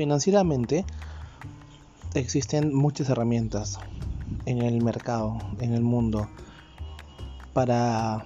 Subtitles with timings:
[0.00, 0.86] Financieramente
[2.14, 3.78] existen muchas herramientas
[4.46, 6.26] en el mercado, en el mundo,
[7.52, 8.24] para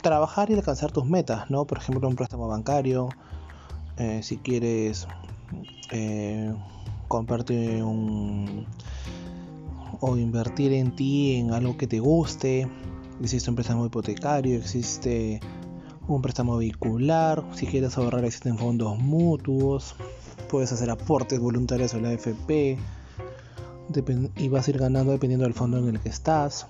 [0.00, 1.66] trabajar y alcanzar tus metas, ¿no?
[1.66, 3.10] Por ejemplo, un préstamo bancario,
[3.98, 5.06] eh, si quieres
[5.90, 6.50] eh,
[7.08, 8.66] comprarte un
[10.00, 12.66] o invertir en ti en algo que te guste,
[13.20, 15.40] existe un préstamo hipotecario, existe
[16.08, 19.94] un préstamo vehicular, si quieres ahorrar existen fondos mutuos,
[20.48, 22.78] puedes hacer aportes voluntarios a la AFP
[24.36, 26.66] y vas a ir ganando dependiendo del fondo en el que estás.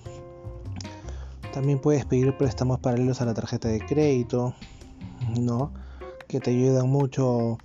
[1.53, 4.55] También puedes pedir préstamos paralelos a la tarjeta de crédito,
[5.39, 5.73] ¿no?
[6.29, 7.59] Que te ayudan mucho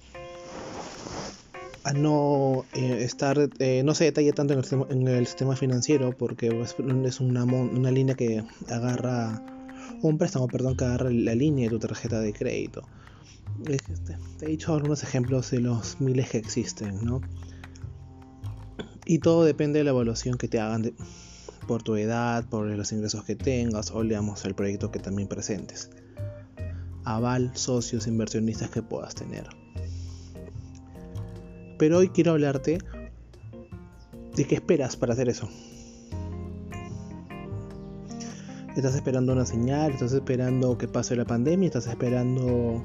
[1.84, 6.48] a no eh, estar, eh, no se detalla tanto en el, sistema, financiero porque
[7.06, 9.42] es una, una línea que agarra,
[10.02, 12.84] un préstamo, perdón, que agarra la línea de tu tarjeta de crédito.
[13.68, 17.22] Este, te he dicho algunos ejemplos de los miles que existen, ¿no?
[19.06, 20.94] Y todo depende de la evaluación que te hagan
[21.68, 25.90] por tu edad, por los ingresos que tengas o leamos el proyecto que también presentes.
[27.04, 29.48] Aval, socios, inversionistas que puedas tener.
[31.78, 32.80] Pero hoy quiero hablarte
[34.36, 35.50] de qué esperas para hacer eso.
[38.82, 39.92] ¿Estás esperando una señal?
[39.92, 41.68] ¿Estás esperando que pase la pandemia?
[41.68, 42.84] ¿Estás esperando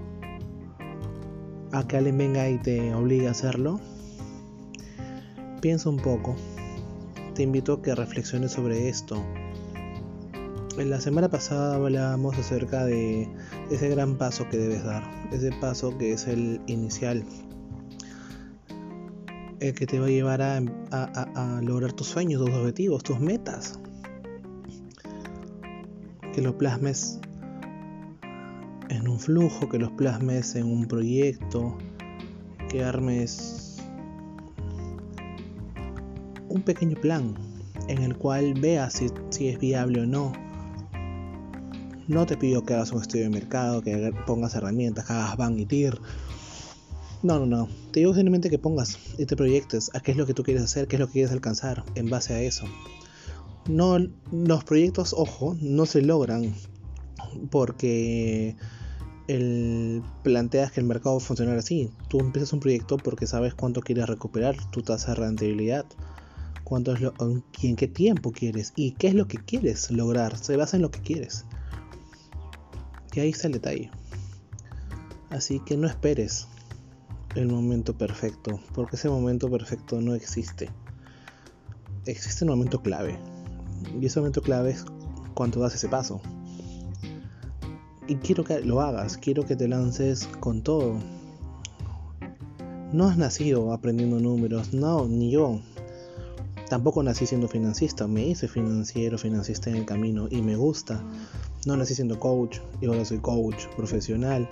[1.73, 3.81] a que alguien venga y te obligue a hacerlo?
[5.63, 6.37] Piensa un poco.
[7.35, 9.25] Te invito a que reflexiones sobre esto.
[10.77, 13.27] En la semana pasada hablábamos acerca de
[13.71, 17.25] ese gran paso que debes dar, ese paso que es el inicial,
[19.61, 20.61] el que te va a llevar a,
[21.63, 23.81] lograr tus sueños, tus objetivos, tus metas.
[26.37, 27.19] Que lo plasmes
[28.91, 31.79] en un flujo, que los plasmes en un proyecto,
[32.69, 33.79] que armes
[36.51, 37.35] un pequeño plan
[37.89, 40.33] en el cual veas si, si es viable o no.
[42.07, 45.59] No te pido que hagas un estudio de mercado, que pongas herramientas, que hagas ban
[45.59, 45.99] y tir
[47.23, 47.69] no, no, no.
[47.93, 50.63] Te digo simplemente que pongas y te proyectes a qué es lo que tú quieres
[50.63, 52.67] hacer, qué es lo que quieres alcanzar en base a eso.
[53.69, 53.99] No,
[54.31, 56.55] los proyectos, ojo, no se logran
[57.51, 58.57] porque
[59.29, 61.91] el, planteas que el mercado va a funcionar así.
[62.09, 65.87] Tú empiezas un proyecto porque sabes cuánto quieres recuperar tu tasa de rentabilidad,
[66.65, 70.37] cuánto es lo, en qué tiempo quieres y qué es lo que quieres lograr.
[70.37, 71.45] Se basa en lo que quieres.
[73.15, 73.91] Y ahí está el detalle.
[75.31, 76.47] Así que no esperes
[77.35, 80.71] el momento perfecto, porque ese momento perfecto no existe.
[82.05, 83.19] Existe un momento clave.
[84.01, 84.85] Y ese momento clave es
[85.35, 86.21] cuando das ese paso.
[88.09, 90.97] Y quiero que lo hagas, quiero que te lances con todo.
[92.93, 95.61] No has nacido aprendiendo números, no, ni yo.
[96.69, 101.03] Tampoco nací siendo financista, me hice financiero, financista en el camino y me gusta.
[101.65, 104.49] No nací siendo coach y ahora soy coach profesional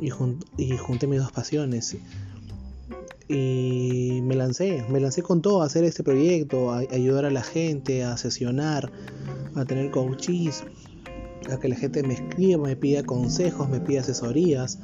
[0.00, 1.96] y, junté mis dos pasiones.
[3.28, 7.42] Y me lancé, me lancé con todo a hacer este proyecto, a, ayudar a la
[7.42, 8.90] gente, a sesionar,
[9.54, 10.64] a tener coaches,
[11.50, 14.78] a que la gente me escriba, me pida consejos, me pida asesorías.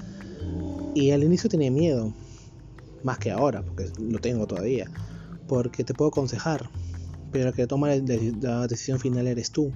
[0.95, 2.13] Y al inicio tenía miedo,
[3.03, 4.91] más que ahora, porque lo tengo todavía,
[5.49, 6.69] porque te puedo aconsejar,
[7.33, 9.73] pero que toma la decisión final eres tú.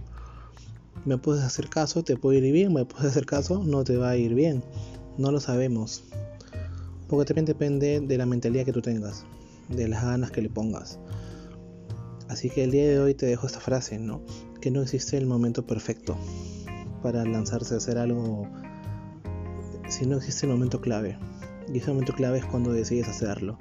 [1.07, 4.11] Me puedes hacer caso, te puede ir bien, me puedes hacer caso, no te va
[4.11, 4.63] a ir bien.
[5.17, 6.05] No lo sabemos.
[7.09, 9.25] Porque también depende de la mentalidad que tú tengas,
[9.69, 11.01] de las ganas que le pongas.
[12.29, 14.23] Así que el día de hoy te dejo esta frase, ¿no?
[14.61, 16.17] Que no existe el momento perfecto
[17.03, 18.47] para lanzarse a hacer algo,
[19.89, 21.19] si no existe el momento clave.
[21.73, 23.59] Y ese momento clave es cuando decides hacerlo.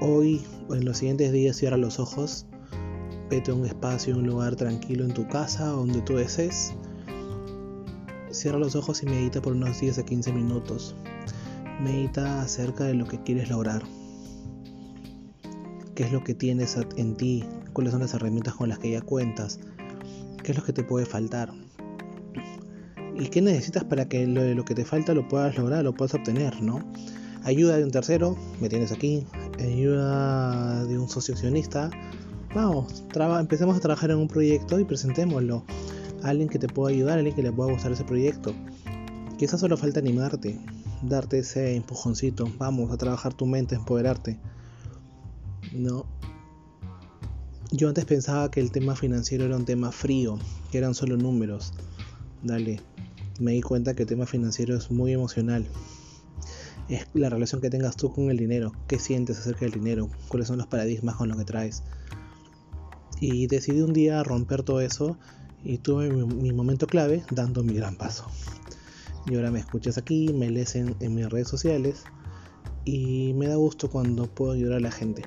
[0.00, 2.46] Hoy o en los siguientes días cierra los ojos,
[3.28, 6.74] vete a un espacio, un lugar tranquilo en tu casa, donde tú desees
[8.32, 10.96] Cierra los ojos y medita por unos 10 a 15 minutos.
[11.82, 13.82] Medita acerca de lo que quieres lograr.
[15.94, 17.44] ¿Qué es lo que tienes en ti?
[17.74, 19.60] ¿Cuáles son las herramientas con las que ya cuentas?
[20.42, 21.52] ¿Qué es lo que te puede faltar?
[23.14, 26.14] ¿Y qué necesitas para que lo, lo que te falta lo puedas lograr, lo puedas
[26.14, 26.80] obtener, ¿no?
[27.44, 29.26] Ayuda de un tercero, me tienes aquí.
[29.58, 31.90] Ayuda de un socio accionista.
[32.54, 33.04] Vamos,
[33.40, 35.64] empecemos a trabajar en un proyecto y presentémoslo
[36.22, 38.54] alguien que te pueda ayudar, alguien que le pueda gustar ese proyecto.
[39.38, 40.58] Quizás solo falta animarte,
[41.02, 44.38] darte ese empujoncito, vamos a trabajar tu mente, empoderarte.
[45.72, 46.06] No.
[47.70, 50.38] Yo antes pensaba que el tema financiero era un tema frío,
[50.70, 51.72] que eran solo números.
[52.42, 52.80] Dale,
[53.40, 55.66] me di cuenta que el tema financiero es muy emocional.
[56.88, 60.48] es la relación que tengas tú con el dinero, qué sientes acerca del dinero, cuáles
[60.48, 61.82] son los paradigmas con lo que traes.
[63.20, 65.16] Y decidí un día romper todo eso
[65.64, 68.26] y tuve mi, momento clave dando mi gran paso.
[69.26, 72.04] Y ahora me escuchas aquí, me lees en, mis redes sociales
[72.84, 75.22] y me da gusto cuando puedo ayudar a la gente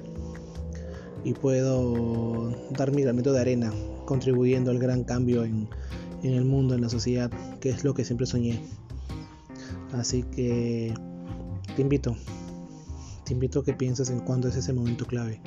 [1.24, 3.72] y puedo dar mi granito de arena
[4.06, 5.70] contribuyendo al gran cambio en,
[6.24, 8.62] en el mundo, en la sociedad, que es lo que siempre soñé.
[9.94, 10.94] Así que
[11.76, 12.16] te invito,
[13.24, 15.42] te invito a que pienses en cuándo es ese momento clave.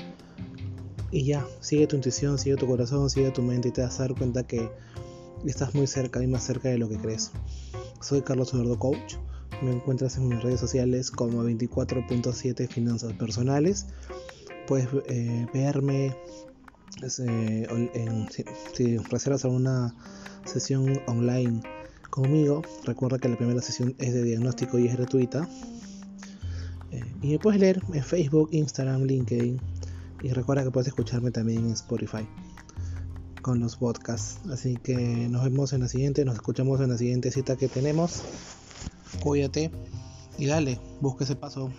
[1.10, 4.08] Y ya, sigue tu intuición, sigue tu corazón, sigue tu mente y te vas a
[4.08, 4.70] dar cuenta que
[5.46, 7.31] estás muy cerca y más cerca de lo que crees.
[8.00, 9.14] Soy Carlos Eduardo Coach.
[9.62, 13.87] Me encuentras en mis redes sociales como 24.7 Finanzas Personales.
[14.66, 16.14] Puedes eh, verme
[17.02, 17.66] eh,
[18.31, 18.44] si,
[18.75, 19.94] si reservas alguna
[20.44, 21.62] sesión online
[22.10, 22.62] conmigo.
[22.84, 25.49] Recuerda que la primera sesión es de diagnóstico y es gratuita.
[26.90, 29.58] Eh, y me puedes leer en Facebook, Instagram, LinkedIn.
[30.23, 32.26] Y recuerda que puedes escucharme también en Spotify
[33.43, 34.41] con los podcasts.
[34.50, 38.23] Así que nos vemos en la siguiente, nos escuchamos en la siguiente cita que tenemos.
[39.20, 39.70] Cuídate
[40.38, 41.70] y dale, busca ese paso